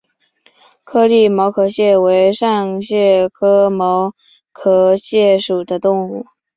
[0.83, 4.15] 颗粒毛壳蟹为扇蟹科毛
[4.51, 6.25] 壳蟹属的动物。